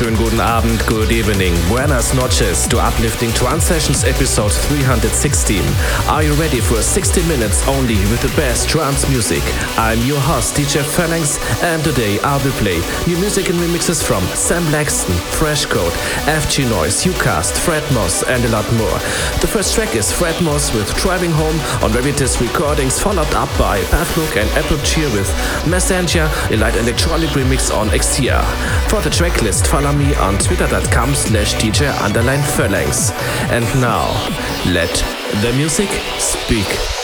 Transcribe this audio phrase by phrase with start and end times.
[0.00, 5.62] Schönen guten Abend, good evening, buenas noches to Uplifting Trance Sessions episode 316.
[6.08, 9.42] Are you ready for 60 minutes only with the best trance music?
[9.76, 14.22] I'm your host DJ Phalanx and today I will play new music and remixes from
[14.34, 15.92] Sam Laxton, Fresh Code,
[16.26, 18.98] FG Noise, Ucast, Fredd Moz and a lot more.
[19.40, 23.82] The first track is Fredd Moz with Driving Home on Veritas Recordings followed up by
[23.90, 25.28] Paw Luk and Abrupt Gear with
[25.64, 28.40] Messantia, a light electronic remix on Exia.
[28.88, 32.40] For the track tracklist, follow me on twitter.com slash DJ underline.
[33.50, 34.10] And now,
[34.66, 34.92] let
[35.42, 36.99] the music speak.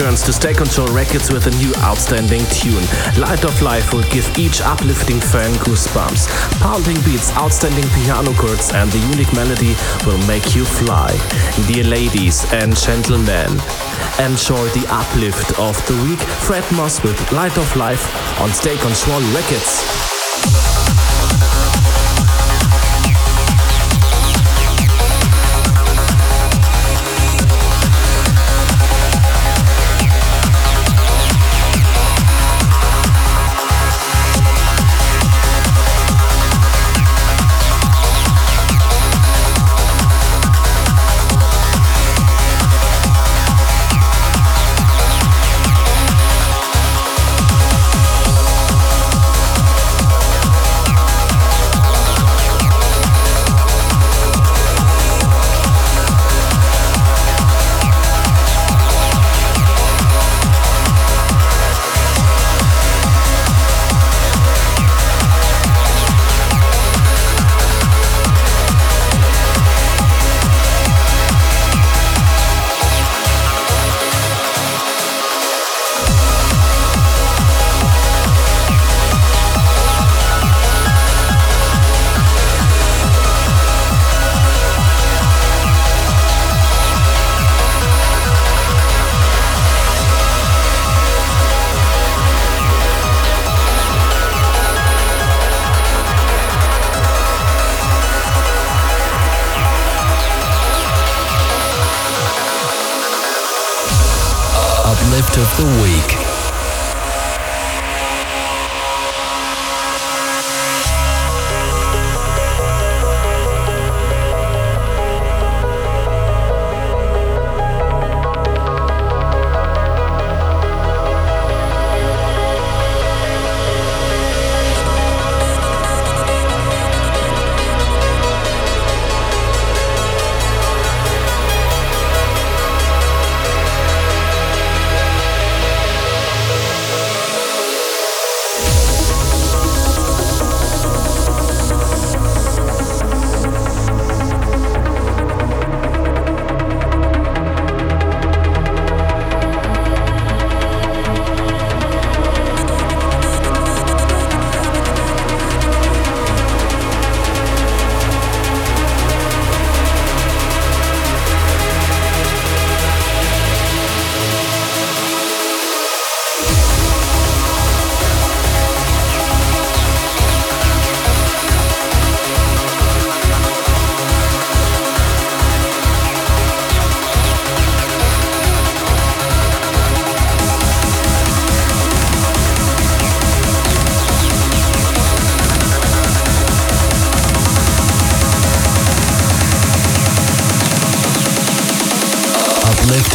[0.00, 2.82] Returns to State Control Records with a new outstanding tune.
[3.20, 6.26] Light of Life will give each uplifting fan goosebumps.
[6.58, 9.76] Pounding beats, outstanding piano chords, and the unique melody
[10.06, 11.12] will make you fly.
[11.66, 13.50] Dear ladies and gentlemen,
[14.18, 16.20] enjoy the uplift of the week.
[16.48, 18.00] Fredd Moz with Light of Life
[18.40, 20.09] on State Control Records.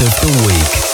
[0.02, 0.85] Of the week.